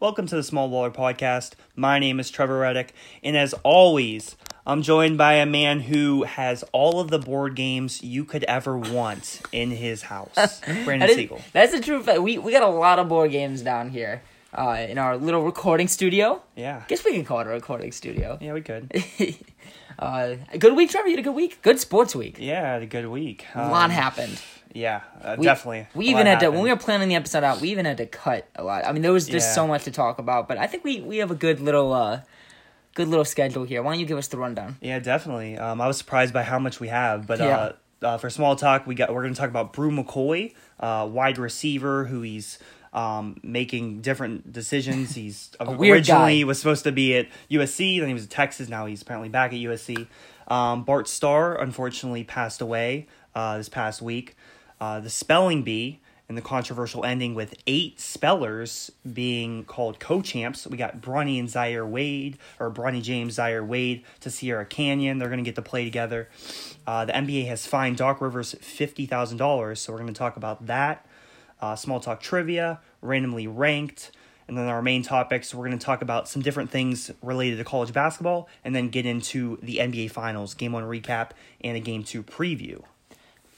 [0.00, 1.52] Welcome to the Small Baller Podcast.
[1.74, 4.36] My name is Trevor Reddick, and as always,
[4.66, 8.78] I'm joined by a man who has all of the board games you could ever
[8.78, 10.60] want in his house.
[10.64, 11.40] Brandon That is- Siegel.
[11.52, 12.06] That's the truth.
[12.20, 14.22] We we got a lot of board games down here
[14.56, 16.42] uh, in our little recording studio.
[16.54, 16.84] Yeah.
[16.86, 18.38] Guess we can call it a recording studio.
[18.40, 18.92] Yeah, we could.
[19.98, 21.08] Uh, good week, Trevor.
[21.08, 21.60] You had a good week.
[21.62, 22.36] Good sports week.
[22.38, 23.46] Yeah, I had a good week.
[23.54, 24.40] A lot Um, happened.
[24.72, 25.86] Yeah, uh, We, definitely.
[25.94, 27.60] We even had to when we were planning the episode out.
[27.60, 28.84] We even had to cut a lot.
[28.84, 29.54] I mean, there was just Yeah.
[29.54, 30.46] so much to talk about.
[30.46, 32.20] But I think we we have a good little uh,
[32.94, 33.82] good little schedule here.
[33.82, 34.76] Why don't you give us the rundown?
[34.80, 35.56] Yeah, definitely.
[35.58, 37.56] Um, I was surprised by how much we have, but Yeah.
[37.56, 37.72] uh,
[38.06, 41.38] uh, for small talk, we got we're going to talk about Bru McCoy, uh, wide
[41.38, 42.58] receiver, who he's
[42.92, 45.14] um, making different decisions.
[45.14, 46.44] He's originally guy.
[46.44, 48.68] was supposed to be at USC, then he was at Texas.
[48.68, 50.06] Now he's apparently back at USC.
[50.48, 54.36] Um, Bart Starr unfortunately passed away uh, this past week.
[54.80, 60.66] Uh, the spelling bee and the controversial ending with eight spellers being called co-champs.
[60.66, 65.18] We got Bronny and Zaire Wade, or Bronny James, Zaire Wade to Sierra Canyon.
[65.18, 66.28] They're going to get to play together.
[66.86, 70.36] Uh, the NBA has fined Doc Rivers fifty thousand dollars, so we're going to talk
[70.36, 71.06] about that.
[71.60, 74.12] Uh, small talk trivia, randomly ranked,
[74.46, 75.54] and then our main topics.
[75.54, 79.06] We're going to talk about some different things related to college basketball, and then get
[79.06, 81.30] into the NBA Finals, Game One recap,
[81.62, 82.82] and a Game Two preview.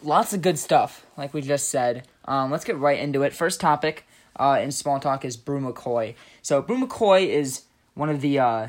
[0.02, 2.06] lots of good stuff, like we just said.
[2.24, 3.32] Um, let's get right into it.
[3.34, 6.14] First topic uh, in small talk is Bru McCoy.
[6.42, 7.64] So Bru McCoy is
[7.94, 8.68] one of the uh,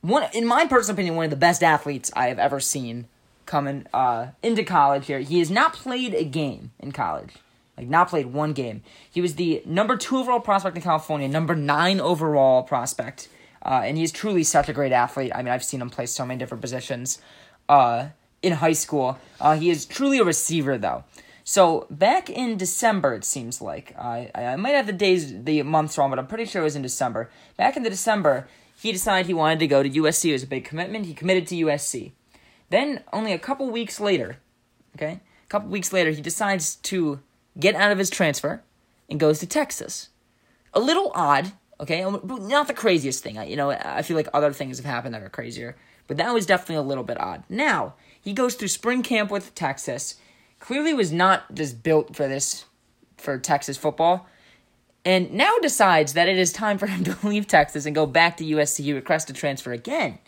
[0.00, 3.06] one, in my personal opinion, one of the best athletes I have ever seen
[3.44, 5.06] coming uh, into college.
[5.06, 7.34] Here, he has not played a game in college.
[7.76, 8.82] Like not played one game.
[9.10, 13.28] He was the number two overall prospect in California, number nine overall prospect,
[13.64, 15.32] uh, and he's truly such a great athlete.
[15.34, 17.20] I mean, I've seen him play so many different positions
[17.68, 18.08] uh,
[18.42, 19.18] in high school.
[19.40, 21.04] Uh, he is truly a receiver, though.
[21.44, 25.98] So back in December, it seems like I I might have the days, the months
[25.98, 27.30] wrong, but I'm pretty sure it was in December.
[27.56, 28.48] Back in the December,
[28.80, 30.30] he decided he wanted to go to USC.
[30.30, 31.06] It was a big commitment.
[31.06, 32.12] He committed to USC.
[32.70, 34.38] Then only a couple weeks later,
[34.96, 37.20] okay, a couple weeks later, he decides to
[37.58, 38.62] get out of his transfer
[39.08, 40.08] and goes to Texas.
[40.74, 43.38] A little odd, okay, um, but not the craziest thing.
[43.38, 45.76] I, you know, I feel like other things have happened that are crazier,
[46.06, 47.44] but that was definitely a little bit odd.
[47.48, 50.16] Now he goes through spring camp with Texas.
[50.60, 52.66] Clearly, was not just built for this,
[53.16, 54.28] for Texas football,
[55.04, 58.36] and now decides that it is time for him to leave Texas and go back
[58.36, 58.84] to USC.
[58.84, 60.18] He requests to transfer again.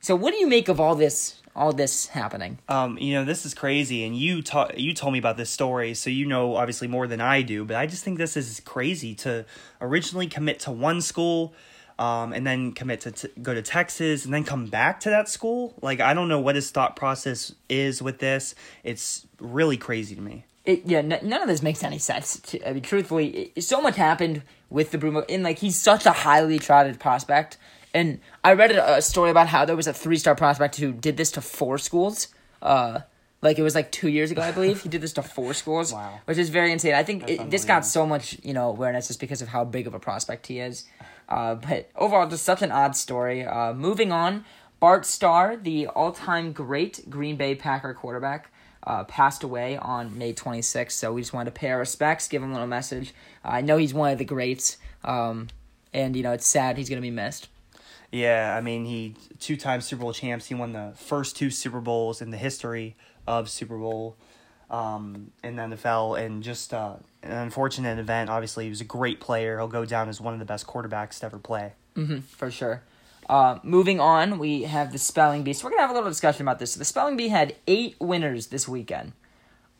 [0.00, 1.39] So, what do you make of all this?
[1.56, 2.58] All this happening?
[2.68, 5.94] Um, you know, this is crazy, and you ta- you told me about this story,
[5.94, 7.64] so you know obviously more than I do.
[7.64, 9.44] But I just think this is crazy to
[9.80, 11.52] originally commit to one school,
[11.98, 15.28] um, and then commit to t- go to Texas, and then come back to that
[15.28, 15.74] school.
[15.82, 18.54] Like I don't know what his thought process is with this.
[18.84, 20.44] It's really crazy to me.
[20.64, 22.38] it, yeah, n- none of this makes any sense.
[22.40, 26.06] To- I mean, truthfully, it, so much happened with the Brumo, and like he's such
[26.06, 27.58] a highly trotted prospect.
[27.92, 30.92] And I read a, a story about how there was a three star prospect who
[30.92, 32.28] did this to four schools.
[32.62, 33.00] Uh,
[33.42, 34.82] like it was like two years ago, I believe.
[34.82, 36.20] he did this to four schools, Wow.
[36.26, 36.94] which is very insane.
[36.94, 39.86] I think it, this got so much you know awareness just because of how big
[39.86, 40.84] of a prospect he is.
[41.28, 43.44] Uh, but overall, just such an odd story.
[43.44, 44.44] Uh, moving on,
[44.78, 48.52] Bart Starr, the all time great Green Bay Packer quarterback
[48.84, 50.92] uh, passed away on May 26th.
[50.92, 53.14] So we just wanted to pay our respects, give him a little message.
[53.44, 55.48] I know he's one of the greats, um,
[55.94, 57.48] and you know it's sad he's gonna be missed.
[58.12, 60.46] Yeah, I mean, he two time Super Bowl champs.
[60.46, 64.16] He won the first two Super Bowls in the history of Super Bowl
[64.68, 68.28] um, in the NFL, and just uh, an unfortunate event.
[68.28, 69.58] Obviously, he was a great player.
[69.58, 71.72] He'll go down as one of the best quarterbacks to ever play.
[72.22, 72.82] for sure.
[73.28, 75.52] Uh, moving on, we have the spelling bee.
[75.52, 76.72] So we're gonna have a little discussion about this.
[76.72, 79.12] So the spelling bee had eight winners this weekend.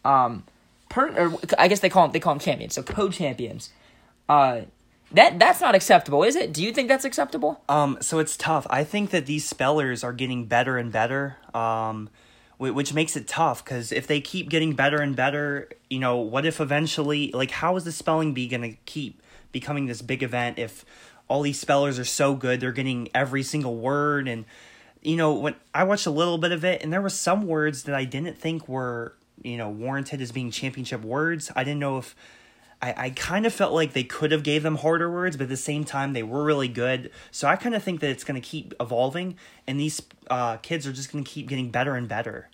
[0.04, 0.44] Um,
[0.88, 2.74] per or I guess they call them they call them champions.
[2.74, 3.70] So co-champions.
[4.28, 4.62] Uh,
[5.12, 6.52] that that's not acceptable, is it?
[6.52, 7.62] Do you think that's acceptable?
[7.68, 8.66] Um, so it's tough.
[8.70, 11.36] I think that these spellers are getting better and better.
[11.54, 12.10] Um,
[12.58, 16.44] which makes it tough because if they keep getting better and better, you know, what
[16.44, 20.58] if eventually, like, how is the spelling bee going to keep becoming this big event
[20.58, 20.84] if
[21.26, 24.44] all these spellers are so good, they're getting every single word and
[25.02, 27.84] you know, when I watched a little bit of it and there was some words
[27.84, 31.50] that I didn't think were, you know, warranted as being championship words.
[31.56, 32.14] I didn't know if
[32.82, 35.48] I, I kind of felt like they could have gave them harder words, but at
[35.50, 37.10] the same time they were really good.
[37.30, 39.36] So I kind of think that it's going to keep evolving,
[39.66, 40.00] and these
[40.30, 42.48] uh, kids are just going to keep getting better and better.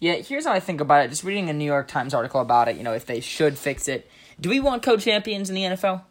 [0.00, 1.08] Yeah, here's how I think about it.
[1.08, 3.88] Just reading a New York Times article about it, you know, if they should fix
[3.88, 4.08] it.
[4.40, 6.02] Do we want co-champions in the NFL?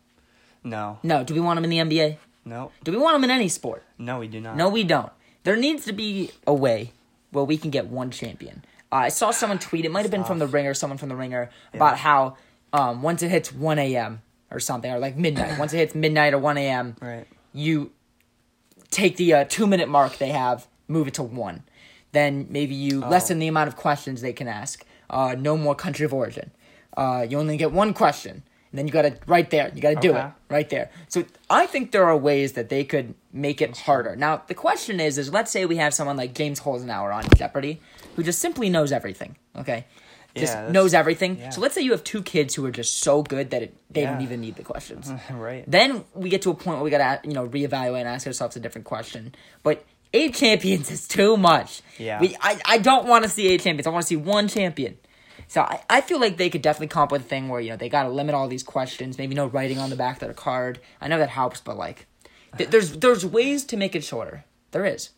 [0.64, 1.24] No, No.
[1.24, 2.18] Do we want them in the NBA?
[2.44, 3.84] no, Do we want them in any sport?
[3.98, 4.56] no, we do not.
[4.58, 5.12] No, we don't.
[5.44, 6.92] There needs to be a way
[7.32, 8.64] where we can get one champion.
[8.92, 9.86] Uh, I saw someone tweet.
[9.86, 12.38] It might have been from the Ringer, someone from the Ringer, about how
[12.74, 14.22] um, once it hits one a.m.,
[14.52, 15.58] or something, or like midnight.
[15.60, 17.26] Once it hits midnight or one a.m., Right.
[17.52, 17.92] you
[18.92, 21.64] take the uh, two minute mark they have, move it to one.
[22.12, 24.86] Then maybe you lessen the amount of questions they can ask.
[25.10, 26.52] Uh, no more country of origin.
[26.96, 28.44] Uh, you only get one question.
[28.72, 29.72] And then you gotta right there.
[29.74, 30.20] You gotta do Okay.
[30.28, 30.90] it right there.
[31.10, 34.16] So I think there are ways that they could make it harder.
[34.16, 37.82] Now the question is, is let's say we have someone like James Holzhauer on Jeopardy,
[38.16, 39.36] who just simply knows everything.
[39.56, 39.86] Okay,
[40.36, 41.38] just Yeah, knows everything.
[41.40, 41.50] yeah.
[41.50, 44.04] So let's say you have two kids who are just so good that it, they
[44.06, 45.12] don't even need the questions.
[45.32, 45.64] right.
[45.68, 48.56] Then we get to a point where we gotta you know reevaluate and ask ourselves
[48.56, 49.34] a different question.
[49.64, 51.82] But eight champions is too much.
[51.98, 52.20] Yeah.
[52.20, 53.88] We, I I don't want to see eight champions.
[53.88, 54.98] I want to see one champion.
[55.48, 57.70] So I, I feel like they could definitely come up with a thing where you
[57.70, 59.18] know they gotta limit all these questions.
[59.18, 60.80] Maybe no writing on the back of their card.
[61.00, 62.08] I know that helps, but like
[62.58, 64.44] th- there's there's ways to make it shorter.
[64.72, 65.12] There is.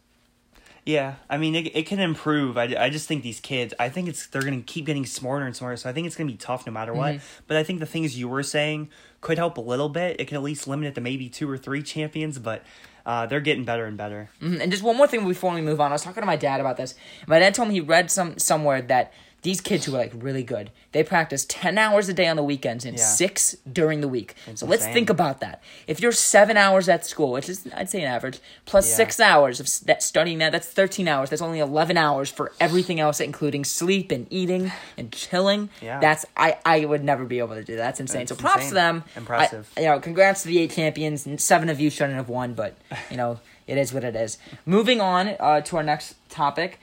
[0.87, 2.57] Yeah, I mean, it, it can improve.
[2.57, 5.45] I, I just think these kids, I think it's they're going to keep getting smarter
[5.45, 5.75] and smarter.
[5.75, 7.15] So I think it's going to be tough no matter what.
[7.45, 8.89] But I think the things you were saying
[9.19, 10.21] could help a little bit.
[10.21, 12.63] It can at least limit it to maybe two or three champions, but
[13.05, 14.29] uh, they're getting better and better.
[14.41, 14.61] Mhm.
[14.61, 15.91] And just one more thing before we move on.
[15.91, 16.95] I was talking to my dad about this.
[17.27, 19.11] My dad told me he read some somewhere that
[19.43, 22.43] these kids who are like really good, they practice ten hours a day on the
[22.43, 23.03] weekends and Yeah.
[23.05, 24.35] six during the week.
[24.55, 25.61] so let's think about that.
[25.85, 28.95] If you're seven hours at school, which is I'd say an average, plus Yeah.
[28.95, 31.29] six hours of that studying that, that's thirteen hours.
[31.29, 35.69] That's only eleven hours for everything else, including sleep and eating and chilling.
[35.81, 35.99] Yeah.
[35.99, 37.83] That's I I would never be able to do that.
[37.83, 38.21] That's insane.
[38.21, 38.69] That's so props insane.
[38.69, 39.03] to them.
[39.15, 39.69] Impressive.
[39.77, 41.25] I- you know, congrats to the eight champions.
[41.25, 42.75] and Seven of you shouldn't have won, but
[43.11, 44.37] you know, it is what it is.
[44.65, 46.79] Moving on uh, to our next topic.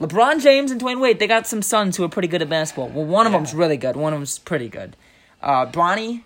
[0.00, 2.88] LeBron James and Dwyane Wade, they got some sons who are pretty good at basketball.
[2.88, 3.38] Well, one of Yeah.
[3.38, 3.96] them's really good.
[3.96, 4.96] One of them's pretty good.
[5.42, 6.22] Uh, Bronny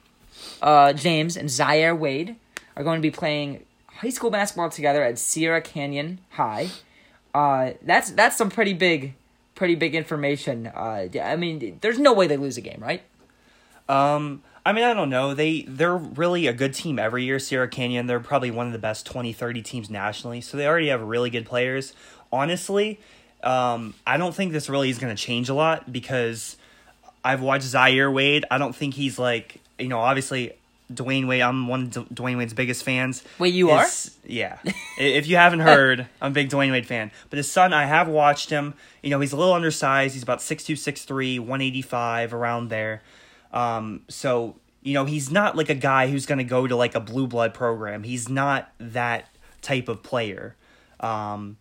[0.63, 2.37] uh, James and Zaire Wade
[2.77, 6.69] are going to be playing high school basketball together at Sierra Canyon High.
[7.35, 9.15] Uh, that's that's some pretty big,
[9.57, 10.69] pretty big information.
[10.69, 13.03] Uh, I mean, there's no way they lose a game, right?
[13.89, 15.35] Um, I mean, I don't know.
[15.35, 17.39] They they're really a good team every year.
[17.39, 20.41] Sierra Canyon, they're probably one of the best 20, 30 teams nationally.
[20.41, 21.93] So they already have really good players.
[22.33, 22.99] Honestly,
[23.45, 26.57] um, I don't think this really is going to change a lot because
[27.25, 28.45] I've watched Zaire Wade.
[28.51, 30.53] I don't think he's like you know obviously.
[30.93, 33.25] Dwyane Wade, I'm one of D- Dwyane Wade's biggest fans.
[33.39, 34.59] Wait, you His- Yeah.
[34.99, 37.11] If you haven't heard, I'm a big Dwyane Wade fan.
[37.31, 38.75] But his son, I have watched him.
[39.03, 40.13] You know, he's a little undersized.
[40.13, 43.03] He's about 6'2", 6'3", 185, around there.
[43.51, 46.95] Um, so, you know, he's not like a guy who's going to go to like
[46.95, 48.03] a blue blood program.
[48.03, 49.29] He's not that
[49.63, 50.55] type of player.
[51.01, 51.57] Um,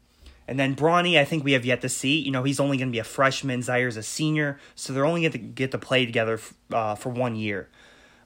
[0.54, 2.20] and then Bronny, I think we have yet to see.
[2.20, 3.64] You know, he's only going to be a freshman.
[3.64, 6.40] Zaire's a senior, so they're only going to get to play together
[6.72, 7.70] uh, for one year.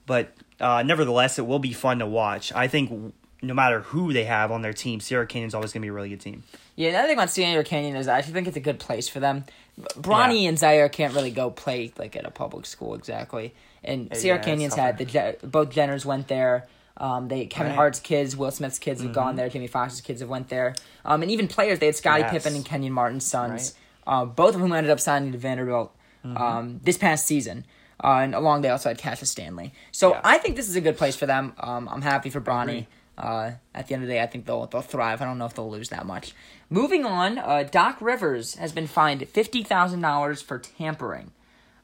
[0.05, 2.51] But uh, nevertheless, it will be fun to watch.
[2.51, 5.85] I think no matter who they have on their team, Sierra Canyon's always going to
[5.85, 6.43] be a really good team.
[6.75, 9.21] Yeah, another thing about Sierra Canyon is I actually think it's a good place for
[9.21, 9.45] them.
[9.79, 10.49] Bronny Yeah.
[10.49, 13.53] and Zaire can't really go play like at a public school exactly,
[13.85, 16.67] and Sierra yeah, Canyon's had the both Jenners went there.
[16.99, 17.75] Um, they Kevin Right.
[17.75, 19.49] Hart's kids, Will Smith's kids have gone there.
[19.49, 20.75] Jamie Foxx's kids have went there.
[21.05, 22.31] Um, and even players they had Scottie Yes.
[22.31, 23.75] Pippen and Kenyon Martin's sons,
[24.07, 27.65] uh, both of whom ended up signing to Vanderbilt um, this past season.
[28.03, 29.73] Uh, and along they also had Cassius Stanley.
[29.91, 30.21] So Yeah.
[30.23, 31.53] I think this is a good place for them.
[31.59, 32.85] Um, I'm happy for Bronny.
[33.17, 35.21] Uh, at the end of the day, I think they'll they'll thrive.
[35.23, 36.33] I don't know if they'll lose that much.
[36.69, 41.31] Moving on, uh, Doc Rivers has been fined fifty thousand dollars for tampering.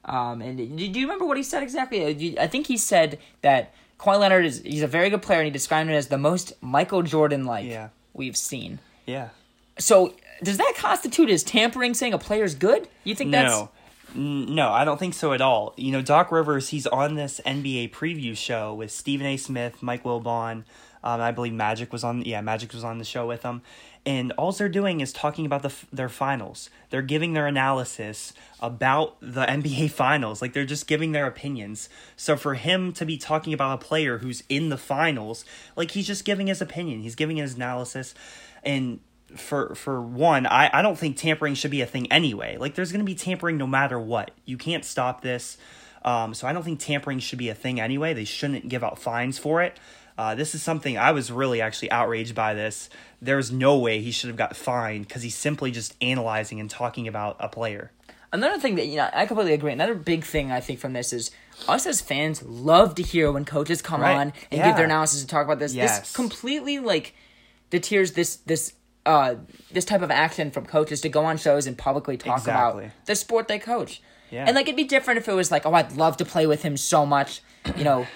[0.05, 2.35] Um, and do do you remember what he said exactly?
[2.37, 5.45] Uh, I think he said that Kawhi Leonard is he's a very good player, and
[5.45, 7.89] he described him as the most Michael Jordan like Yeah.
[8.13, 8.79] we've seen.
[9.05, 9.29] Yeah.
[9.79, 12.87] So does that constitute as tampering, saying a player's good?
[13.03, 13.69] You think that's No.
[14.15, 15.73] No, I don't think so at all.
[15.75, 19.37] You know, Doc Rivers, he's on this NBA preview show with Stephen A.
[19.37, 20.65] Smith, Mike Wilbon.
[21.03, 22.21] Um, I believe Magic was on.
[22.21, 23.61] Yeah, Magic was on the show with them,
[24.05, 26.69] and all they're doing is talking about the their finals.
[26.89, 30.41] They're giving their analysis about the NBA finals.
[30.41, 31.89] Like they're just giving their opinions.
[32.15, 35.43] So for him to be talking about a player who's in the finals,
[35.75, 37.01] like he's just giving his opinion.
[37.01, 38.15] He's giving his analysis,
[38.63, 38.99] and
[39.35, 42.57] for for one, I, I don't think tampering should be a thing anyway.
[42.57, 44.31] Like there's gonna be tampering no matter what.
[44.45, 45.57] You can't stop this.
[46.05, 48.13] Um, so I don't think tampering should be a thing anyway.
[48.13, 49.79] They shouldn't give out fines for it.
[50.17, 52.89] Uh, this is something I was really actually outraged by this.
[53.21, 57.07] There's no way he should have got fined because he's simply just analyzing and talking
[57.07, 57.91] about a player.
[58.31, 59.71] Another thing that you know, I completely agree.
[59.71, 61.31] Another big thing I think from this is
[61.67, 64.15] us as fans love to hear when coaches come Right.
[64.15, 64.67] on and Yeah.
[64.67, 65.73] give their analysis and talk about this.
[65.73, 65.99] Yes.
[65.99, 67.13] This completely like
[67.69, 68.73] deters this this
[69.05, 69.35] uh
[69.71, 72.85] this type of action from coaches to go on shows and publicly talk Exactly.
[72.85, 74.01] about the sport they coach.
[74.31, 74.45] Yeah.
[74.47, 76.63] And like it'd be different if it was like, oh, I'd love to play with
[76.63, 77.41] him so much,
[77.77, 78.07] you know.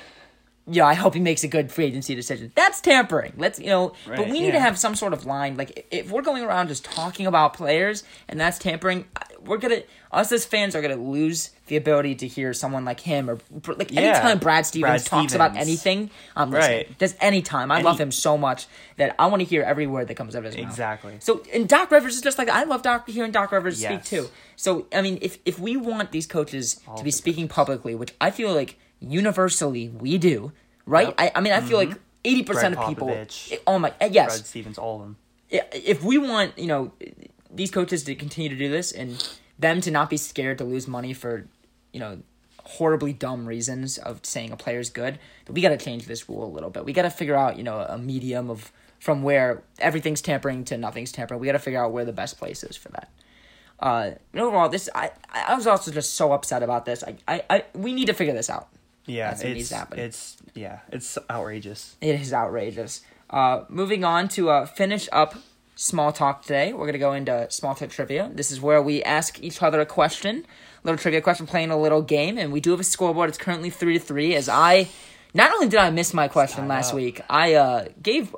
[0.70, 2.52] Yeah, I hope he makes a good free agency decision.
[2.56, 3.34] That's tampering.
[3.38, 5.56] Let's you know, but we need to have some sort of line.
[5.58, 9.06] Like if we're going around just talking about players and that's tampering,
[9.46, 13.30] we're gonna us as fans are gonna lose the ability to hear someone like him
[13.30, 13.40] or
[13.76, 14.02] like Yeah.
[14.02, 16.78] anytime Brad Stevens Brad talks about anything, um, I'm listening.
[16.78, 17.00] Right.
[17.00, 20.08] Just anytime, I And love him so much that I want to hear every word
[20.10, 20.72] that comes out of his mouth.
[20.72, 21.16] Exactly.
[21.20, 24.30] So and Doc Rivers is just like I love Doc hearing Doc Rivers speak too.
[24.58, 28.14] So I mean, if if we want these coaches All to be speaking publicly, which
[28.20, 30.52] I feel like universally we do,
[30.86, 31.08] right?
[31.08, 31.16] Yep.
[31.18, 33.08] I, I mean, I feel like eighty percent of people.
[33.08, 33.58] Popovich.
[33.66, 34.38] Oh my, uh, yes.
[34.38, 35.18] Brad Stevens, all of them.
[35.50, 36.92] If we want, you know,
[37.50, 39.28] these coaches to continue to do this and
[39.58, 41.48] them to not be scared to lose money for,
[41.94, 42.20] you know,
[42.64, 46.52] horribly dumb reasons of saying a player's good, we got to change this rule a
[46.52, 46.84] little bit.
[46.84, 50.78] We got to figure out, you know, a medium of from where everything's tampering to
[50.78, 51.40] nothing's tampering.
[51.40, 53.10] We got to figure out where the best place is for that.
[53.80, 57.04] Uh, overall, this I I was also just so upset about this.
[57.04, 58.68] I I, I we need to figure this out.
[59.08, 60.00] Yeah, That's what it's needs to happen.
[60.00, 61.96] it's yeah, it's outrageous.
[62.02, 63.02] It is outrageous.
[63.30, 65.36] Uh, moving on to uh, finish up
[65.76, 66.74] small talk today.
[66.74, 68.30] We're gonna go into small talk trivia.
[68.34, 70.46] This is where we ask each other a question,
[70.84, 73.30] a little trivia question, playing a little game, and we do have a scoreboard.
[73.30, 74.36] It's currently three to three.
[74.36, 74.90] As I,
[75.34, 76.96] not only did I miss my question last up.
[76.96, 78.36] week, I uh, gave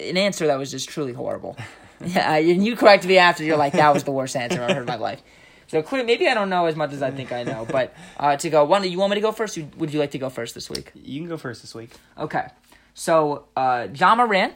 [0.00, 1.56] an answer that was just truly horrible.
[2.04, 3.44] yeah, and you corrected me after.
[3.44, 5.22] You're like, that was the worst answer I've heard in my life.
[5.70, 7.64] So clearly, maybe I don't know as much as I think I know.
[7.70, 9.56] But uh, to go, one, you want me to go first?
[9.56, 10.90] Or would you like to go first this week?
[10.96, 11.90] You can go first this week.
[12.18, 12.48] Okay.
[12.94, 14.54] So, uh, Ja Morant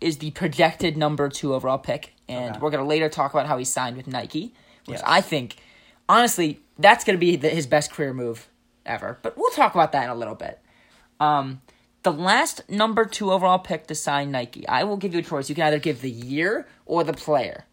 [0.00, 2.60] is the projected number two overall pick, and Okay.
[2.60, 4.54] we're going to later talk about how he signed with Nike,
[4.86, 5.02] which Yes.
[5.04, 5.56] I think,
[6.08, 8.48] honestly, that's going to be the, his best career move
[8.86, 9.18] ever.
[9.22, 10.60] But we'll talk about that in a little bit.
[11.18, 11.62] Um,
[12.04, 15.48] the last number two overall pick to sign Nike, I will give you a choice.
[15.48, 17.64] You can either give the year or the player.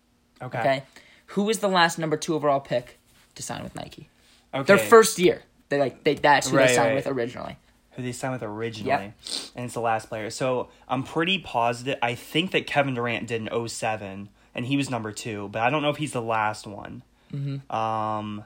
[0.42, 0.60] Okay.
[0.60, 0.84] Okay.
[1.32, 2.98] Who was the last number two overall pick
[3.36, 4.10] to sign with Nike?
[4.54, 4.64] Okay.
[4.64, 5.44] Their first year.
[5.70, 6.96] They like they that's who Right, they signed right.
[6.96, 7.58] with originally.
[7.92, 9.14] who they signed with originally,
[9.56, 10.30] and it's the last player.
[10.30, 11.98] So I'm pretty positive.
[12.02, 15.70] I think that Kevin Durant did in 07, and he was number two, but I
[15.70, 17.04] don't know if he's the last one.
[17.34, 17.74] Mm-hmm.
[17.74, 18.44] Um,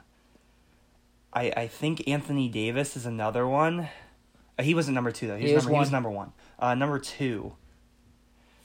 [1.32, 3.88] I I think Anthony Davis is another one.
[4.58, 5.36] Uh, he wasn't number two though.
[5.36, 5.92] He, He was number he was one.
[5.92, 6.32] number one.
[6.60, 7.54] Uh, number two.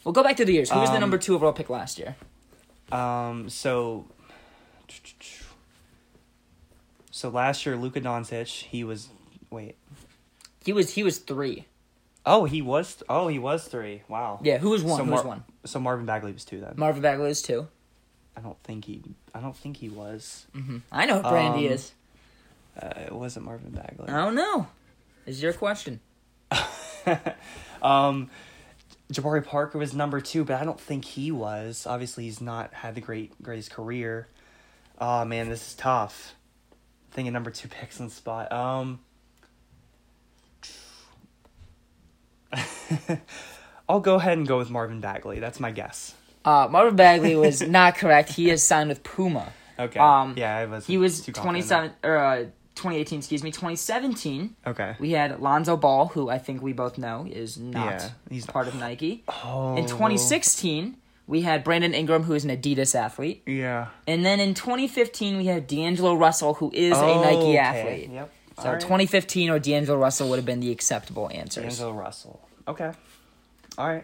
[0.03, 0.69] We'll go back to the years.
[0.69, 2.15] Who was the Um, number two overall pick last year?
[2.91, 4.05] Um, so.
[7.11, 9.09] So last year, Luka Doncic, he was.
[9.49, 9.75] Wait.
[10.63, 11.65] He was he was three.
[12.25, 13.03] Oh, he was.
[13.09, 14.03] Oh, he was three.
[14.07, 14.39] Wow.
[14.43, 14.97] Yeah, who was one?
[14.97, 15.43] So who was one?
[15.65, 16.73] So Marvin Bagley was two then.
[16.77, 17.67] Marvin Bagley was two.
[18.37, 19.01] I don't think he.
[19.33, 20.45] I don't think he was.
[20.55, 20.77] Mm-hmm.
[20.91, 21.91] I know who Brandy Um, is.
[22.81, 24.07] Uh, it wasn't Marvin Bagley.
[24.07, 24.67] I don't know.
[25.25, 25.99] Is your question?
[27.81, 28.29] um,
[29.11, 31.85] Jabari Parker was number two, but I don't think he was.
[31.85, 34.27] Obviously, he's not had the great greatest career.
[34.99, 36.35] Oh man, this is tough.
[37.11, 38.51] Thinking number two picks in the spot.
[38.51, 38.99] Um.
[43.89, 45.39] I'll go ahead and go with Marvin Bagley.
[45.39, 46.13] That's my guess.
[46.43, 48.29] Uh, Marvin Bagley was not correct.
[48.29, 49.51] He is signed with Puma.
[49.77, 49.99] Okay.
[49.99, 50.87] Um, yeah, I was.
[50.87, 53.19] He was twenty seven or uh, twenty eighteen.
[53.19, 54.55] Excuse me, twenty seventeen.
[54.65, 54.95] Okay.
[54.99, 58.67] We had Lonzo Ball, who I think we both know is not Yeah, he's- part
[58.67, 59.23] of Nike.
[59.43, 59.75] Oh.
[59.75, 60.97] In twenty sixteen,
[61.27, 63.43] we had Brandon Ingram, who is an Adidas athlete.
[63.45, 63.87] Yeah.
[64.07, 67.57] And then in 2015, we had D'Angelo Russell, who is a Oh, Nike okay.
[67.57, 68.09] athlete.
[68.11, 68.31] Yep.
[68.61, 68.79] So right.
[68.81, 71.63] 2015 or D'Angelo Russell would have been the acceptable answers.
[71.77, 72.41] D'Angelo Russell.
[72.67, 72.91] Okay.
[73.77, 74.03] All right.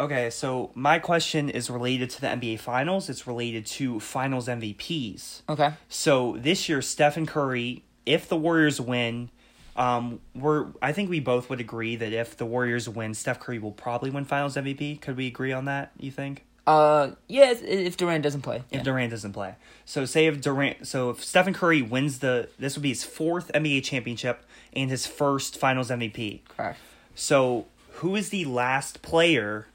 [0.00, 3.08] Okay, so my question is related to the NBA Finals.
[3.08, 5.42] It's related to Finals MVPs.
[5.48, 5.72] Okay.
[5.88, 9.30] So this year, Stephen Curry, if the Warriors win,
[9.76, 13.58] um, we're I think we both would agree that if the Warriors win, Steph Curry
[13.58, 15.00] will probably win Finals MVP.
[15.00, 15.92] Could we agree on that?
[15.98, 16.44] You think?
[16.66, 18.56] Uh, yeah, if- if Durant doesn't play.
[18.70, 18.82] If Yeah.
[18.82, 22.82] Durant doesn't play, so say if Durant, so if Stephen Curry wins the, this would
[22.82, 26.40] be his fourth NBA championship and his first Finals MVP.
[26.48, 26.78] Correct.
[27.14, 29.66] So, who is the last player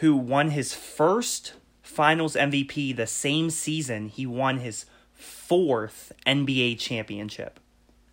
[0.00, 7.58] who won his first Finals MVP the same season he won his fourth NBA championship?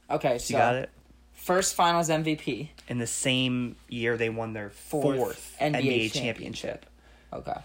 [0.10, 0.89] Okay, so You got it?
[1.34, 2.70] first Finals MVP.
[2.88, 6.13] In the same year they won their Fourth fourth, NBA NBA, championship.
[6.13, 6.86] championship.
[7.34, 7.60] Okay,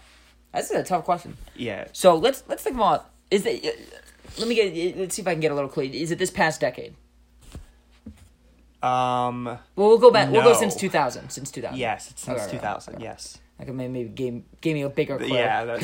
[0.51, 1.37] that's a tough question.
[1.55, 1.87] Yeah.
[1.93, 3.63] So let's let's think about is it.
[4.37, 4.97] Let me get.
[4.97, 5.83] Let's see if I can get a little clue.
[5.85, 6.95] Is it this past decade?
[8.81, 9.45] Um.
[9.45, 10.29] Well, we'll go back.
[10.31, 10.59] We'll go No.
[10.59, 11.29] since 2000.
[11.29, 11.77] Since 2000.
[11.77, 12.95] Yes, it's since Okay, okay, 2000.
[12.95, 13.03] okay.
[13.03, 13.37] Yes.
[13.59, 15.27] Maybe maybe gave, gave me a bigger clue.
[15.35, 15.83] Yeah, that's-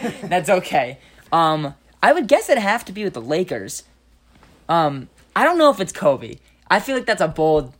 [0.22, 0.98] but that's okay.
[1.32, 3.82] Um, I would guess it'd have to be with the Lakers.
[4.68, 6.36] Um, I don't know if it's Kobe.
[6.70, 7.72] I feel like that's a bold.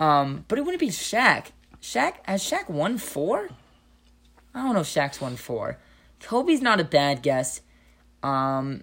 [0.00, 1.46] Um, but it wouldn't be Shaq.
[1.80, 3.48] Shaq has Shaq won four.
[4.54, 5.78] I don't know if Shaq's won four.
[6.20, 7.60] Kobe's not a bad guess.
[8.22, 8.82] Um,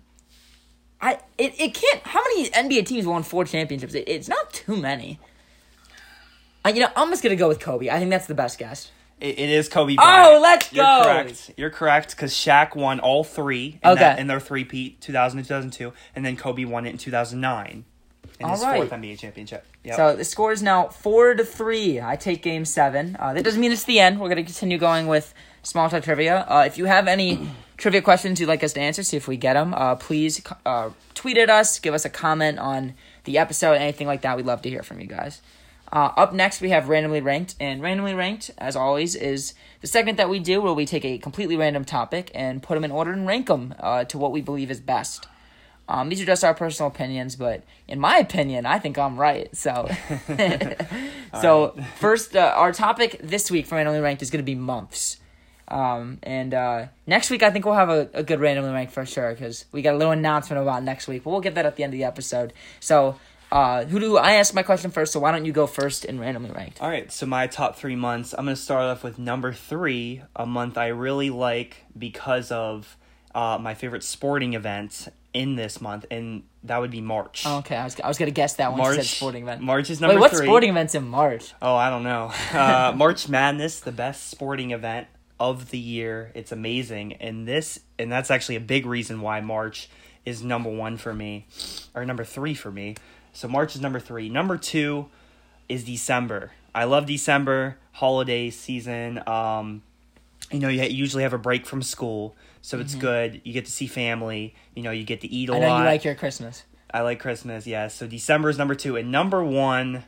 [1.02, 2.02] I it, it can't.
[2.06, 3.94] How many NBA teams won four championships?
[3.96, 5.20] It, it's not too many.
[6.66, 7.90] Uh, you know, I'm just gonna go with Kobe.
[7.90, 8.92] I think that's the best guess.
[9.20, 9.96] It, it is Kobe.
[10.00, 10.76] Oh, let's go!
[10.78, 11.04] You're go.
[11.04, 11.52] correct.
[11.58, 14.00] You're correct because Shaq won all three in, Okay.
[14.00, 17.86] that, in their three-peat, 2000 and 2002, and then Kobe won it in 2009
[18.40, 18.78] in his All right.
[18.78, 19.66] fourth NBA championship.
[19.84, 19.96] Yep.
[19.96, 22.02] So the score is now four to three.
[22.02, 23.16] I take game seven.
[23.20, 24.20] Uh, that doesn't mean it's the end.
[24.20, 26.46] We're gonna continue going with small talk trivia.
[26.48, 29.38] Uh, if you have any trivia questions you'd like us to answer, see if we
[29.38, 29.74] get them.
[29.76, 32.94] Uh, please uh, tweet at us, give us a comment on
[33.26, 34.36] the episode, anything like that.
[34.38, 35.42] We'd love to hear from you guys.
[35.92, 40.18] Uh, up next, we have randomly ranked, and randomly ranked, as always, is the segment
[40.18, 43.12] that we do where we take a completely random topic and put them in order
[43.12, 45.28] and rank them uh, to what we believe is best.
[45.90, 49.54] Um, these are just our personal opinions, but in my opinion, I think I'm right.
[49.56, 49.90] So,
[51.42, 55.18] so first, uh, our topic this week for randomly ranked is going to be months.
[55.68, 59.06] Um, and uh, next week, I think we'll have a, a good randomly ranked for
[59.06, 61.76] sure because we got a little announcement about next week, but we'll get that at
[61.76, 62.54] the end of the episode.
[62.80, 63.18] So,
[63.52, 65.14] uh, who do I asked my question first?
[65.14, 66.82] So why don't you go first and randomly ranked?
[66.82, 68.34] All right, so my top three months.
[68.38, 72.98] I'm going to start off with number three, a month I really like because of
[73.36, 77.44] uh, my favorite sporting event in this month, and that would be March.
[77.46, 78.80] Oh, okay, I was I was gonna guess that one.
[78.80, 79.62] you said March sporting event.
[79.62, 80.46] March is number Wait, what three.
[80.46, 81.54] sporting events in March?
[81.62, 82.32] Oh, I don't know.
[82.52, 85.08] Uh, March Madness, the best sporting event
[85.40, 86.32] of the year.
[86.36, 89.90] It's amazing, and this and that's actually a big reason why March
[90.26, 91.48] is number one for me,
[91.96, 92.96] or number three for me.
[93.34, 94.30] So March is number three.
[94.30, 95.08] Number two
[95.70, 96.52] is December.
[96.74, 99.22] I love December holiday season.
[99.28, 99.84] Um,
[100.52, 103.42] you know, you usually have a break from school, so it's good.
[103.44, 104.54] You get to see family.
[104.76, 105.62] You know, you get to eat a Mm-hmm.
[105.62, 105.80] Know lot.
[105.80, 106.64] you like your Christmas.
[106.94, 107.96] I like Christmas, yes.
[107.96, 110.04] So December is number two, and number one.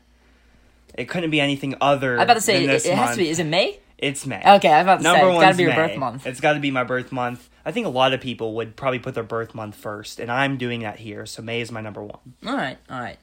[0.96, 2.20] It couldn't be anything other.
[2.20, 3.30] I about to say than it, it has to be.
[3.30, 3.80] Is it May?
[3.98, 4.42] It's May.
[4.46, 5.76] Okay, I was about to Number say it's got to be your May.
[5.88, 6.28] birth month.
[6.28, 7.50] It's got to be my birth month.
[7.66, 10.58] I think a lot of people would probably put their birth month first, and I'm
[10.58, 11.26] doing that here.
[11.26, 12.20] So May is my number one.
[12.46, 13.18] All right, all right.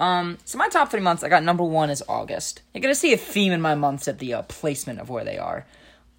[0.00, 2.62] Um, so my top three months, I got number one is August.
[2.72, 5.36] You're gonna see a theme in my months at the uh, placement of where they
[5.38, 5.66] are.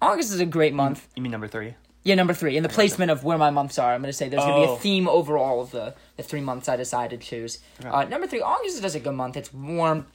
[0.00, 1.06] August is a great month.
[1.16, 1.74] You mean number three?
[2.04, 3.92] Yeah, number three in the placement of where my months are.
[3.94, 4.74] I'm gonna say there's gonna be Oh.
[4.74, 7.58] a theme over all of the the three months I decided to choose.
[7.84, 9.36] Uh, number three, August is just a good month.
[9.36, 10.06] It's warm,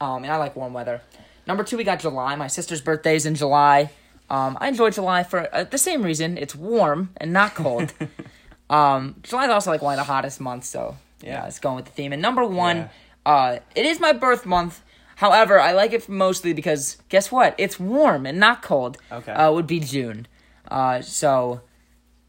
[0.00, 1.00] um, and I like warm weather.
[1.48, 2.36] Number two, we got July.
[2.36, 3.90] My sister's birthday is in July.
[4.30, 6.36] Um, I enjoy July for uh, the same reason.
[6.36, 7.94] It's warm and not cold.
[8.70, 11.46] um, July is also like one of the hottest months, so yeah, Yeah.
[11.46, 12.12] it's going with the theme.
[12.12, 12.88] And number one, Yeah.
[13.24, 14.82] uh, it is my birth month.
[15.16, 17.54] However, I like it mostly because guess what?
[17.58, 18.98] It's warm and not cold.
[19.10, 19.32] Okay.
[19.32, 20.26] Uh, would be June.
[20.70, 21.62] Uh, so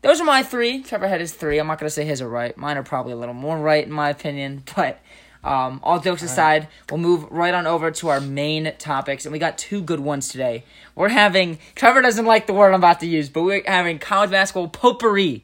[0.01, 0.81] those are my three.
[0.81, 1.59] Trevor had his three.
[1.59, 2.55] I'm not gonna say his are right.
[2.57, 4.63] Mine are probably a little more right in my opinion.
[4.75, 4.99] But
[5.43, 9.39] um, all jokes aside, we'll move right on over to our main topics, and we
[9.39, 10.63] got two good ones today.
[10.95, 14.31] We're having Trevor doesn't like the word I'm about to use, but we're having college
[14.31, 15.43] basketball potpourri.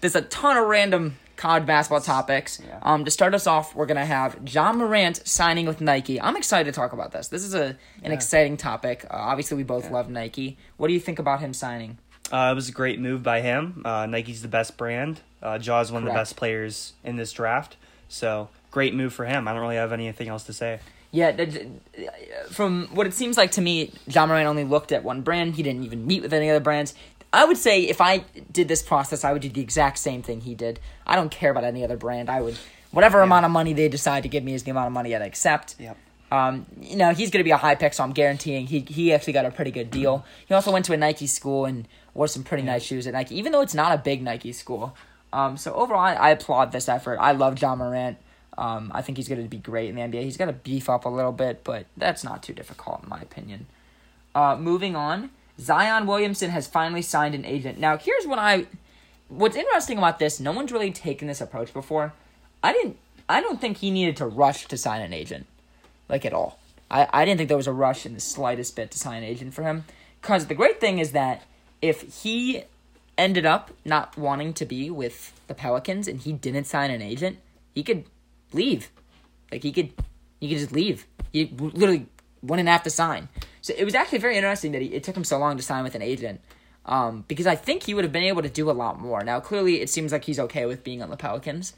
[0.00, 2.60] There's a ton of random college basketball topics.
[2.64, 2.78] Yeah.
[2.82, 6.20] Um, to start us off, we're gonna have Ja Morant signing with Nike.
[6.20, 7.28] I'm excited to talk about this.
[7.28, 9.04] This is a an exciting topic.
[9.10, 10.58] Uh, obviously, we both love Nike.
[10.76, 11.98] What do you think about him signing?
[12.30, 13.82] Uh, it was a great move by him.
[13.84, 15.20] Uh, Nike's the best brand.
[15.42, 17.76] Uh, Ja's one of the best players in this draft.
[18.08, 19.46] So great move for him.
[19.46, 20.80] I don't really have anything else to say.
[21.12, 21.44] Yeah,
[22.50, 25.54] from what it seems like to me, Ja Morant only looked at one brand.
[25.54, 26.94] He didn't even meet with any other brands.
[27.34, 30.40] I would say if I did this process, I would do the exact same thing
[30.40, 30.80] he did.
[31.06, 32.30] I don't care about any other brand.
[32.30, 32.56] I would,
[32.90, 35.22] whatever amount of money they decide to give me is the amount of money I'd
[35.22, 35.76] accept.
[35.78, 35.96] Yep.
[36.30, 39.12] Um, you know, he's going to be a high pick, so I'm guaranteeing he he
[39.12, 40.24] actually got a pretty good deal.
[40.46, 43.36] He also went to a Nike school and wore some pretty nice shoes at Nike,
[43.36, 44.96] even though it's not a big Nike school.
[45.30, 47.18] Um, so overall, I, I applaud this effort.
[47.18, 48.16] I love Ja Morant.
[48.58, 50.22] Um, I think he's going to be great in the NBA.
[50.24, 53.20] He's got to beef up a little bit, but that's not too difficult in my
[53.20, 53.66] opinion.
[54.34, 57.78] Uh, moving on, Zion Williamson has finally signed an agent.
[57.78, 58.66] Now, here's what I,
[59.28, 60.40] what's interesting about this.
[60.40, 62.12] No one's really taken this approach before.
[62.62, 62.98] I didn't.
[63.28, 65.46] I don't think he needed to rush to sign an agent
[66.12, 66.58] like at all.
[66.90, 69.28] I, I didn't think there was a rush in the slightest bit to sign an
[69.28, 69.84] agent for him.
[70.20, 71.42] Because the great thing is that
[71.80, 72.64] if he
[73.18, 77.38] ended up not wanting to be with the Pelicans and he didn't sign an agent,
[77.74, 78.04] he could
[78.54, 78.90] leave.
[79.50, 79.92] Like he could,
[80.40, 81.06] he could just leave.
[81.32, 82.06] He literally
[82.42, 83.28] wouldn't have to sign.
[83.60, 85.84] So it was actually very interesting that he, it took him so long to sign
[85.84, 86.40] with an agent.
[86.84, 89.22] Um, because I think he would have been able to do a lot more.
[89.22, 91.74] Now, clearly, it seems like he's okay with being on the Pelicans,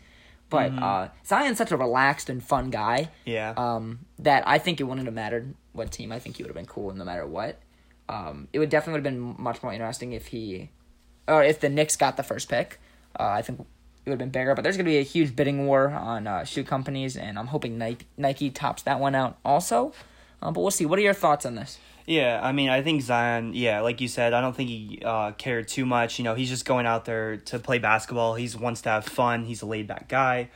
[0.48, 3.52] but uh, Zion's such a relaxed and fun guy Yeah.
[3.56, 6.10] um, that I think it wouldn't have mattered what team.
[6.10, 7.58] I think he would have been cool no matter what.
[8.08, 10.70] Um, it would definitely would have been much more interesting if he,
[11.28, 12.80] or if the Knicks got the first pick.
[13.18, 13.66] Uh, I think
[14.04, 14.54] it would have been bigger.
[14.54, 17.48] But there's going to be a huge bidding war on uh, shoe companies, and I'm
[17.48, 19.92] hoping Nike, Nike tops that one out also.
[20.42, 20.86] Uh, but we'll see.
[20.86, 21.78] What are your thoughts on this?
[22.06, 25.32] Yeah, I mean, I think Zion, yeah, like you said, I don't think he uh,
[25.32, 26.18] cared too much.
[26.18, 28.34] You know, he's just going out there to play basketball.
[28.34, 29.46] He's wants to have fun.
[29.46, 30.50] He's a laid back guy.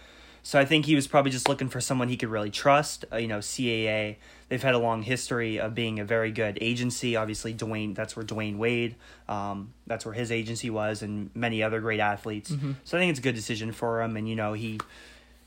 [0.48, 3.04] So I think he was probably just looking for someone he could really trust.
[3.12, 4.16] Uh, you know, CAA,
[4.48, 7.16] they've had a long history of being a very good agency.
[7.16, 8.94] Obviously, Dwyane, that's where Dwyane Wade,
[9.28, 12.50] um, that's where his agency was, and many other great athletes.
[12.50, 12.72] Mm-hmm.
[12.84, 14.16] So I think it's a good decision for him.
[14.16, 14.80] And you know, he,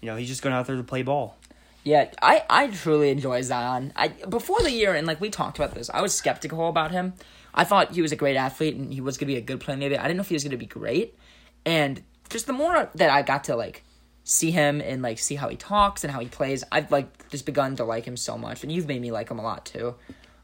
[0.02, 1.36] you know, he's just going out there to play ball.
[1.84, 3.94] Yeah, I, I truly enjoy Zion.
[3.96, 7.14] I before the year, and like we talked about this, I was skeptical about him.
[7.56, 9.78] I thought he was a great athlete and he was gonna be a good player.
[9.78, 11.18] Maybe I didn't know if he was gonna be great.
[11.66, 13.84] And just the more that I got to like
[14.24, 17.46] see him and like see how he talks and how he plays, I've like just
[17.46, 18.64] begun to like him so much.
[18.64, 19.96] And you've made me like him a lot too.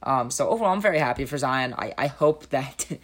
[0.04, 1.74] Um, so overall, I'm very happy for Zion.
[1.78, 2.86] I I hope that.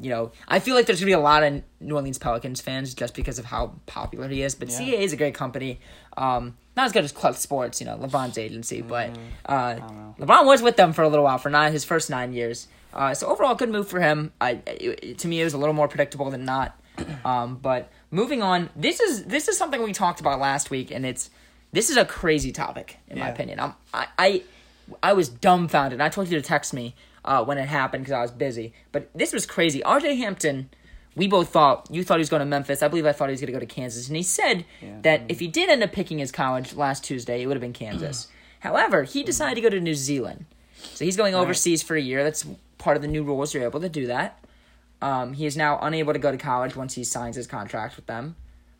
[0.00, 2.94] You know, I feel like there's gonna be a lot of New Orleans Pelicans fans
[2.94, 4.56] just because of how popular he is.
[4.56, 4.80] But Yeah.
[4.80, 5.78] CAA is a great company.
[6.16, 9.10] Um, not as good as Clutch Sports, you know, LeBron's agency, but
[9.46, 9.76] uh.
[10.18, 12.66] LeBron was with them for a little while for nine his first nine years.
[12.92, 14.32] Uh, so overall, good move for him.
[14.40, 16.76] I it- to me, it was a little more predictable than not.
[17.24, 21.04] Um, but moving on, this is this is something we talked about last week, and
[21.04, 21.30] it's
[21.72, 23.60] this is a crazy topic in my opinion.
[23.60, 24.42] I'm, I I
[25.02, 26.00] I was dumbfounded.
[26.00, 29.10] I told you to text me uh, when it happened because I was busy, but
[29.14, 29.82] this was crazy.
[29.82, 30.16] R.J.
[30.16, 30.70] Hampton.
[31.16, 32.82] We both thought you thought he was going to Memphis.
[32.82, 35.00] I believe I thought he was going to go to Kansas, and he said Yeah.
[35.02, 37.72] that if he did end up picking his college last Tuesday, it would have been
[37.72, 38.26] Kansas.
[38.60, 40.46] However, he decided to go to New Zealand,
[40.76, 42.24] so he's going overseas for a year.
[42.24, 42.44] That's
[42.78, 43.54] part of the new rules.
[43.54, 44.43] You're able to do that.
[45.04, 48.06] Um, he is now unable to go to college once he signs his contract with
[48.06, 48.36] them.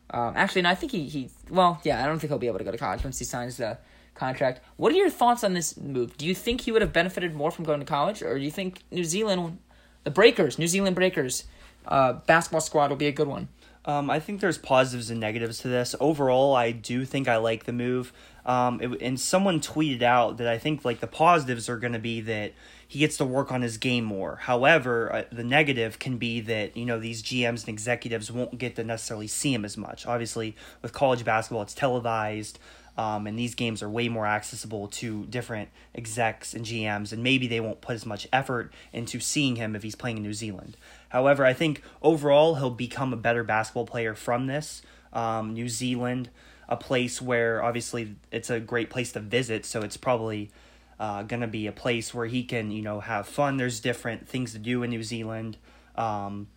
[0.09, 2.57] Um, actually, no, I think he, he well, yeah, I don't think he'll be able
[2.57, 3.77] to go to college once he signs the
[4.15, 4.61] contract.
[4.77, 6.17] What are your thoughts on this move?
[6.17, 8.49] Do you think he would have benefited more from going to college, or do you
[8.49, 9.59] think New Zealand,
[10.03, 11.43] the Breakers, New Zealand Breakers,
[11.87, 13.47] uh, basketball squad will be a good one?
[13.85, 15.93] Um, I think there's positives and negatives to this.
[15.99, 18.11] Overall, I do think I like the move.
[18.47, 21.99] Um, it, and someone tweeted out that I think like the positives are going to
[21.99, 22.53] be that
[22.87, 24.37] he gets to work on his game more.
[24.43, 28.75] However, uh, the negative can be that you know these GMs and executives won't get
[28.75, 30.05] to necessarily see him as much.
[30.05, 32.59] Obviously, with college basketball, it's televised.
[32.97, 37.45] Um, and these games are way more accessible to different execs and GMs, and maybe
[37.45, 40.77] they won't put as much effort into seeing him if he's playing in New Zealand.
[41.09, 44.81] However, I think overall he'll become a better basketball player from this.
[45.11, 46.29] Um, New Zealand,
[46.69, 50.51] a place where obviously it's a great place to visit, so it's probably
[50.99, 53.57] uh, gonna be a place where he can, you know, have fun.
[53.57, 55.57] There's different things to do in New Zealand.
[55.95, 56.47] Um,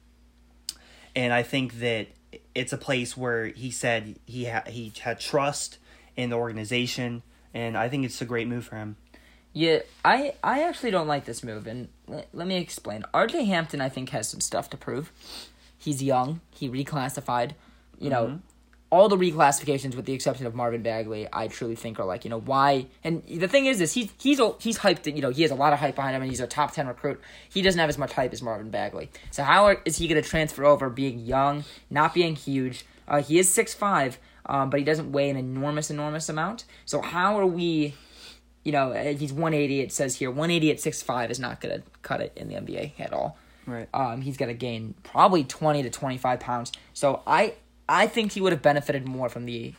[1.15, 2.09] and I think that
[2.55, 5.79] it's a place where he said he ha- he had trust
[6.17, 7.23] in the organization,
[7.55, 8.97] and I think it's a great move for him.
[9.53, 13.05] Yeah, I I actually don't like this move, and let, let me explain.
[13.15, 13.45] R.J.
[13.45, 15.13] Hampton, I think, has some stuff to prove.
[15.77, 16.41] He's young.
[16.51, 17.53] He reclassified.
[17.99, 18.41] You know,
[18.91, 22.31] all the reclassifications, with the exception of Marvin Bagley, I truly think are like, you
[22.31, 22.87] know, why?
[23.05, 25.15] And the thing is, is he's he's he's hyped.
[25.15, 26.87] You know, he has a lot of hype behind him, and he's a top ten
[26.87, 27.21] recruit.
[27.49, 29.11] He doesn't have as much hype as Marvin Bagley.
[29.31, 32.87] So how are, is he going to transfer over, being young, not being huge?
[33.07, 36.65] Uh, he is six five, um, but he doesn't weigh an enormous, enormous amount.
[36.87, 37.95] So how are we?
[38.65, 39.81] you know, uh, he's 180.
[39.81, 43.01] It says here 180 at 6'5 is not going to cut it in the NBA
[43.01, 43.39] at all.
[43.67, 43.89] Right.
[43.95, 46.73] Um, he's going to gain probably 20 to 25 pounds.
[46.93, 47.55] So I
[47.89, 49.75] I think he would have benefited more from the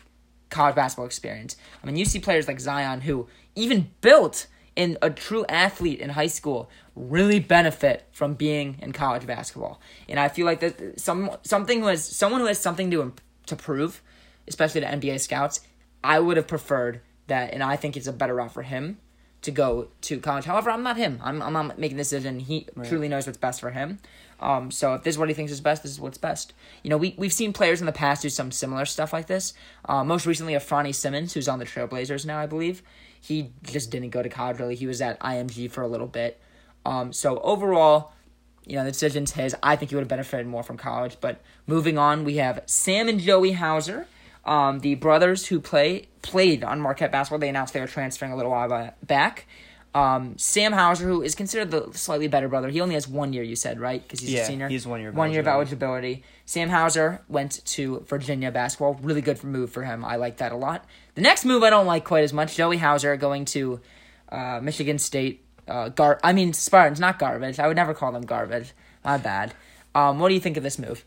[0.50, 1.56] college basketball experience.
[1.82, 6.12] I mean, you see players like Zion who even built in a true athlete in
[6.12, 9.80] high school really benefit from being in college basketball.
[10.08, 13.14] And I feel like that some something was someone who has something to
[13.48, 14.02] to prove,
[14.48, 15.62] especially to NBA scouts.
[16.04, 18.98] I would have preferred that, and I think it's a better route for him
[19.42, 20.46] to go to college.
[20.46, 21.20] However, I'm not him.
[21.24, 22.40] I'm, I'm not making the decision.
[22.40, 24.00] He truly knows what's best for him.
[24.42, 26.54] Um, so if this is what he thinks is best, this is what's best.
[26.84, 29.54] You know, we, we've seen players in the past do some similar stuff like this.
[29.86, 32.82] Uh, most recently, Anfernee Simons, who's on the Trailblazers now, I believe.
[33.20, 34.76] He just didn't go to college, really.
[34.76, 36.40] He was at IMG for a little bit.
[36.86, 38.14] Um, so overall,
[38.66, 39.56] you know, the decision's his.
[39.62, 41.18] I think he would have benefited more from college.
[41.20, 44.08] But moving on, we have Sam and Joey Hauser,
[44.46, 47.40] um, the brothers who play played on Marquette basketball.
[47.40, 49.46] They announced they were transferring a little while back.
[49.96, 53.42] Um, Sam Hauser, who is considered the slightly better brother, he only has one year.
[53.42, 54.70] You said right because he's Yeah, a senior.
[54.70, 56.24] he's one year of One year of eligibility.
[56.46, 59.00] Sam Hauser went to Virginia basketball.
[59.02, 60.06] Really good move for him.
[60.06, 60.86] I like that a lot.
[61.16, 62.56] The next move I don't like quite as much.
[62.56, 63.80] Joey Hauser going to
[64.32, 65.44] uh, Michigan State.
[65.68, 67.60] Uh, gar- I mean Spartans, not garbage.
[67.60, 68.74] I would never call them garbage.
[69.04, 69.54] My bad.
[69.96, 71.04] Um, what do you think of this move?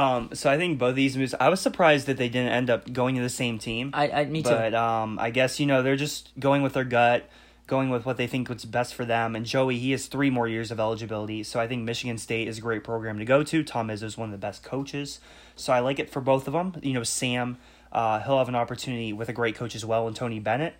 [0.00, 1.34] Um, so I think both these moves.
[1.38, 3.90] I was surprised that they didn't end up going to the same team.
[3.92, 4.48] I, I me too.
[4.48, 7.28] but um, I guess you know they're just going with their gut,
[7.66, 9.36] going with what they think what's best for them.
[9.36, 12.56] And Joey, he has three more years of eligibility, so I think Michigan State is
[12.56, 13.62] a great program to go to.
[13.62, 15.20] Tom Izzo is one of the best coaches,
[15.54, 16.74] so I like it for both of them.
[16.82, 17.58] You know, Sam,
[17.92, 20.76] uh, he'll have an opportunity with a great coach as well, and Tony Bennett.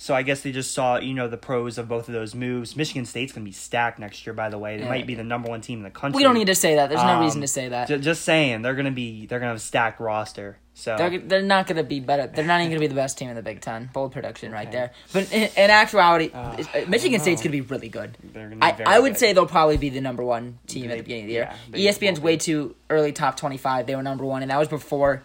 [0.00, 2.76] So I guess they just saw, you know, the pros of both of those moves.
[2.76, 4.76] Michigan State's going to be stacked next year, by the way.
[4.76, 4.90] They Yeah.
[4.90, 6.16] might be the number one team in the country.
[6.18, 6.88] We don't need to say that.
[6.88, 7.88] There's no Um, reason to say that.
[7.88, 10.58] Ju- just saying, they're going to be, they're going to have a stacked roster.
[10.74, 12.28] So They're, they're not going to be better.
[12.28, 13.90] They're not even going to be the best team in the Big Ten.
[13.92, 14.76] Bold prediction right Okay.
[14.76, 14.90] there.
[15.12, 18.16] But in, in actuality, Uh, it's- I uh, Michigan State's going to be really good.
[18.22, 19.18] they're going to be I, very I would good.
[19.18, 21.50] say they'll probably be the number one team at the beginning of the year.
[21.74, 23.88] yeah, ESPN's way too early top 25.
[23.88, 25.24] They were number one, and that was before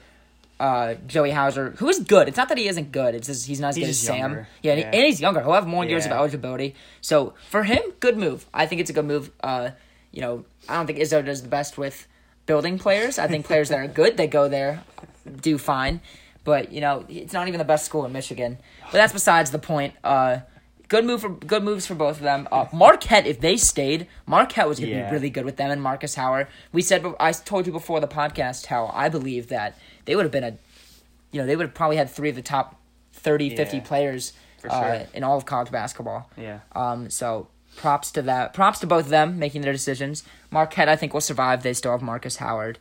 [0.59, 2.27] uh, Joey Hauser, who is good.
[2.27, 3.15] It's not that he isn't good.
[3.15, 4.17] It's just he's not as He's good as Sam.
[4.19, 4.47] younger.
[4.61, 5.41] Yeah, and, He, and he's younger.
[5.41, 6.75] He'll have more years of eligibility.
[7.01, 8.45] So for him, good move.
[8.53, 9.31] I think it's a good move.
[9.41, 9.71] Uh,
[10.11, 12.07] you know, I don't think Izzo does the best with
[12.45, 13.17] building players.
[13.19, 14.83] I think players that are good, that go there,
[15.41, 16.01] do fine.
[16.43, 18.57] But you know, it's not even the best school in Michigan.
[18.85, 19.95] But that's besides the point.
[20.03, 20.39] Uh,
[20.93, 22.47] good move for good moves for both of them.
[22.51, 25.09] Uh, Marquette, if they stayed, Marquette was going to Yeah.
[25.09, 26.45] be really good with them and Marcus Howard.
[26.71, 29.75] We said I told you before the podcast how I believe that
[30.05, 30.55] they would have been a,
[31.31, 32.79] you know, they would have probably had three of the top
[33.13, 36.29] 30, 50 players For uh, in all of college basketball.
[36.37, 36.59] Yeah.
[36.73, 38.53] Um, so props to that.
[38.53, 40.23] Props to both of them making their decisions.
[40.51, 41.63] Marquette, I think, will survive.
[41.63, 42.77] They still have Marcus Howard.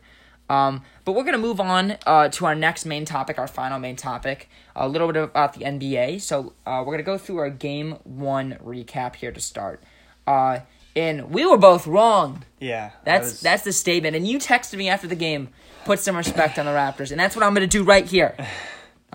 [0.53, 3.95] Um, but we're gonna move on uh, to our next main topic, our final main
[3.95, 6.21] topic, a little bit about the NBA.
[6.21, 9.81] So uh, we're gonna go through our game one recap here to start.
[10.27, 10.59] Uh,
[10.95, 12.43] and we were both wrong.
[12.59, 12.91] Yeah.
[13.03, 14.15] That's was- that's the statement.
[14.15, 15.49] And you texted me after the game,
[15.85, 18.35] put some respect on the Raptors, and that's what I'm gonna do right here.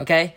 [0.01, 0.37] Okay,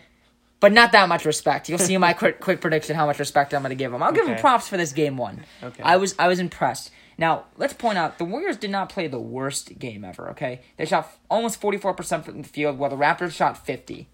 [0.60, 1.70] but not that much respect.
[1.70, 4.02] You'll see in my quick quick prediction how much respect I'm gonna give them.
[4.02, 5.46] I'll give them props for this game one.
[5.62, 5.84] Okay.
[5.84, 6.90] I was I was impressed.
[7.22, 10.32] Now let's point out the Warriors did not play the worst game ever.
[10.32, 14.10] Okay, they shot almost 44 percent from the field, while the Raptors shot 50.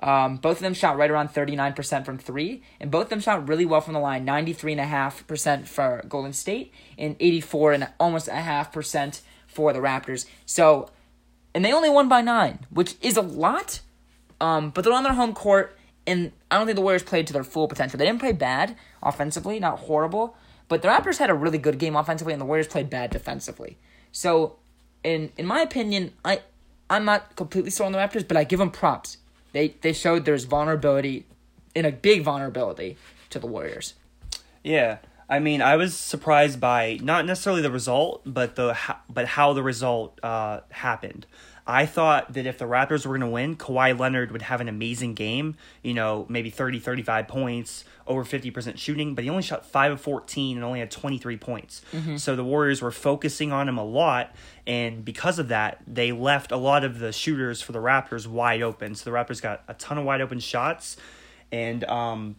[0.00, 3.48] Um, both of them shot right around 39% from three, and both of them shot
[3.48, 8.72] really well from the line 93.5% for Golden State and 84 and almost a half
[8.72, 10.26] percent for the Raptors.
[10.44, 10.90] So,
[11.54, 13.80] and they only won by nine, which is a lot,
[14.40, 17.32] um, but they're on their home court, and I don't think the Warriors played to
[17.32, 17.96] their full potential.
[17.96, 20.36] They didn't play bad offensively, not horrible,
[20.72, 23.76] but the Raptors had a really good game offensively, and the Warriors played bad defensively.
[24.10, 24.56] So,
[25.04, 26.40] in in my opinion, I
[26.88, 29.18] I'm not completely sold on the Raptors, but I give them props.
[29.52, 31.26] They they showed there's vulnerability,
[31.74, 32.96] in a big vulnerability
[33.28, 33.92] to the Warriors.
[34.64, 34.96] Yeah,
[35.32, 38.76] I mean, I was surprised by not necessarily the result, but the
[39.08, 41.26] but how the result uh, happened.
[41.66, 44.68] I thought that if the Raptors were going to win, Kawhi Leonard would have an
[44.68, 49.64] amazing game, you know, maybe 30, 35 points, over 50% shooting, but he only shot
[49.64, 51.80] 5 of 14 and only had 23 points.
[52.18, 54.34] So the Warriors were focusing on him a lot,
[54.66, 58.60] and because of that, they left a lot of the shooters for the Raptors wide
[58.60, 58.94] open.
[58.96, 60.98] So the Raptors got a ton of wide open shots,
[61.52, 62.36] and um,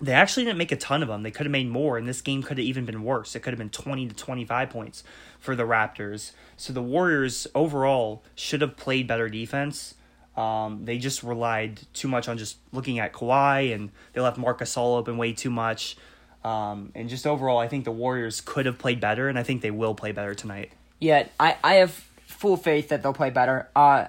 [0.00, 1.22] they actually didn't make a ton of them.
[1.22, 3.36] They could have made more, and this game could have even been worse.
[3.36, 5.04] It could have been 20 to 25 points
[5.38, 6.32] for the Raptors.
[6.56, 9.94] So the Warriors overall should have played better defense.
[10.36, 14.60] Um, they just relied too much on just looking at Kawhi, and they left Marc
[14.60, 15.96] Gasol open way too much.
[16.44, 19.60] Um, and just overall, I think the Warriors could have played better, and I think
[19.60, 20.72] they will play better tonight.
[20.98, 21.92] Yeah, I, I have
[22.26, 23.68] full faith that they'll play better.
[23.76, 24.06] Uh,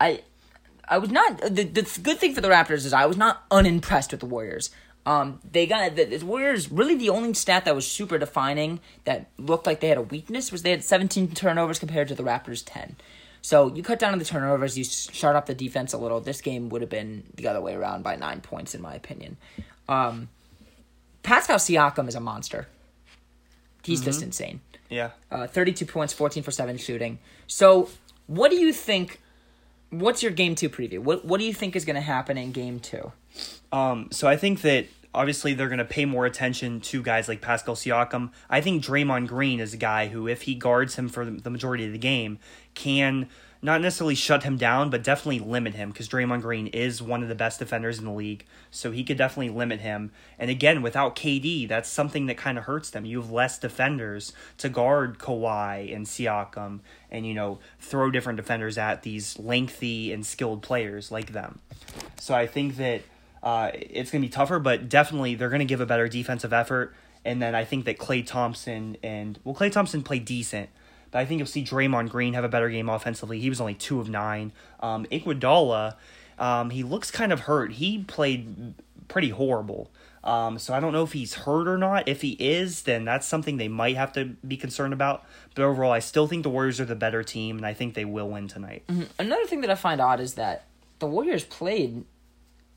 [0.00, 0.22] I
[0.88, 4.10] I was not the the good thing for the Raptors is I was not unimpressed
[4.10, 4.70] with the Warriors.
[5.08, 6.70] Um, they got the, the Warriors.
[6.70, 10.52] Really, the only stat that was super defining that looked like they had a weakness
[10.52, 12.94] was they had 17 turnovers compared to the Raptors 10.
[13.40, 16.20] So you cut down on the turnovers, you shut up the defense a little.
[16.20, 19.38] This game would have been the other way around by nine points, in my opinion.
[19.88, 20.28] Um,
[21.22, 22.68] Pascal Siakam is a monster.
[23.84, 24.60] He's just insane.
[24.90, 25.12] Yeah.
[25.30, 27.18] Uh, 32 points, 14 for 7 shooting.
[27.46, 27.88] So,
[28.26, 29.22] what do you think?
[29.88, 30.98] What's your game two preview?
[30.98, 33.12] What What do you think is going to happen in game two?
[33.72, 37.40] Um, so I think that obviously they're going to pay more attention to guys like
[37.40, 38.30] Pascal Siakam.
[38.48, 41.86] I think Draymond Green is a guy who, if he guards him for the majority
[41.86, 42.38] of the game,
[42.74, 43.28] can
[43.60, 47.28] not necessarily shut him down, but definitely limit him because Draymond Green is one of
[47.28, 48.44] the best defenders in the league.
[48.70, 50.12] So he could definitely limit him.
[50.38, 53.04] And again, without KD, that's something that kind of hurts them.
[53.04, 58.78] You have less defenders to guard Kawhi and Siakam and, you know, throw different defenders
[58.78, 61.58] at these lengthy and skilled players like them.
[62.20, 63.02] So I think that
[63.42, 66.52] uh, it's going to be tougher, but definitely they're going to give a better defensive
[66.52, 66.94] effort.
[67.24, 70.70] And then I think that Klay Thompson and well, Klay Thompson played decent,
[71.10, 73.40] but I think you'll see Draymond Green have a better game offensively.
[73.40, 74.52] He was only two of nine.
[74.80, 75.96] Um, Iguodala,
[76.38, 77.72] um, he looks kind of hurt.
[77.72, 78.74] He played
[79.08, 79.90] pretty horrible.
[80.24, 82.08] Um, so I don't know if he's hurt or not.
[82.08, 85.24] If he is, then that's something they might have to be concerned about.
[85.54, 88.04] But overall, I still think the Warriors are the better team, and I think they
[88.04, 88.84] will win tonight.
[89.18, 90.64] Another thing that I find odd is that
[90.98, 92.04] the Warriors played.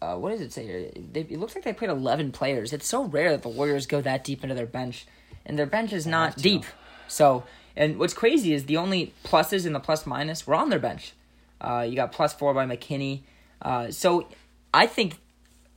[0.01, 0.91] Uh, what does it say here?
[1.11, 2.73] They, it looks like they played 11 players.
[2.73, 5.05] It's so rare that the Warriors go that deep into their bench,
[5.45, 6.65] and their bench is not deep.
[7.07, 7.43] So,
[7.75, 11.13] and what's crazy is the only pluses and the plus minus were on their bench.
[11.59, 13.21] Uh, you got plus four by McKinnie.
[13.61, 14.27] Uh, so,
[14.73, 15.19] I think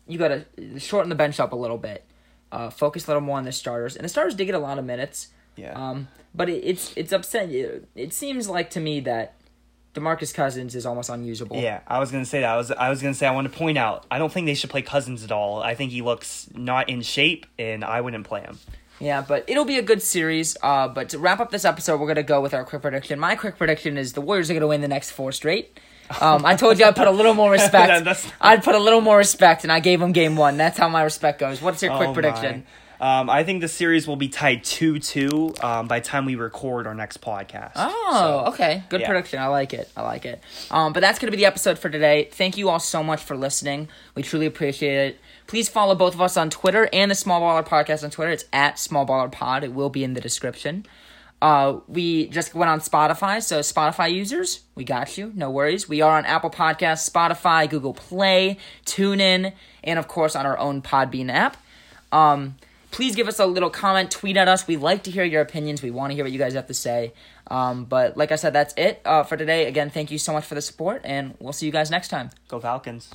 [0.06, 2.04] you got to shorten the bench up a little bit,
[2.52, 4.78] uh, focus a little more on the starters, and the starters did get a lot
[4.78, 5.28] of minutes.
[5.56, 5.72] Yeah.
[5.72, 7.54] Um, but it, it's it's upsetting.
[7.54, 9.34] It, it seems like to me that
[9.94, 11.56] Demarcus Cousins is almost unusable.
[11.56, 12.50] Yeah, I was gonna say that.
[12.50, 14.04] I was I was gonna say I want to point out.
[14.10, 15.62] I don't think they should play Cousins at all.
[15.62, 18.58] I think he looks not in shape, and I wouldn't play him.
[19.00, 20.56] Yeah, but it'll be a good series.
[20.62, 23.18] Uh, but to wrap up this episode, we're gonna go with our quick prediction.
[23.18, 25.78] My quick prediction is the Warriors are gonna win the next four straight.
[26.20, 28.06] Um, I told you I'd put a little more respect.
[28.40, 30.56] I'd put a little more respect, and I gave them game one.
[30.56, 31.62] That's how my respect goes.
[31.62, 32.52] What's your quick Oh, prediction?
[32.58, 32.64] my.
[33.00, 36.36] Um, I think the series will be tied two two um, by the time we
[36.36, 37.72] record our next podcast.
[37.76, 38.82] Oh, So, okay.
[38.88, 39.06] Good yeah.
[39.08, 39.40] prediction.
[39.40, 39.90] I like it.
[39.96, 40.40] I like it.
[40.70, 42.28] Um, but that's going to be the episode for today.
[42.32, 43.88] Thank you all so much for listening.
[44.14, 45.20] We truly appreciate it.
[45.46, 48.32] Please follow both of us on Twitter and the Small Baller Podcast on Twitter.
[48.32, 49.64] It's at Small Baller Pod.
[49.64, 50.86] It will be in the description.
[51.42, 55.30] Uh, we just went on Spotify, so Spotify users, we got you.
[55.34, 55.86] No worries.
[55.86, 59.52] We are on Apple Podcasts, Spotify, Google Play, TuneIn,
[59.82, 61.58] and of course on our own Podbean app.
[62.12, 62.56] Um,
[62.94, 64.68] please give us a little comment, tweet at us.
[64.68, 65.82] We like to hear your opinions.
[65.82, 67.12] We want to hear what you guys have to say.
[67.48, 69.66] Um, but like I said, that's it uh, for today.
[69.66, 72.30] Again, thank you so much for the support, and we'll see you guys next time.
[72.46, 73.10] Go Falcons.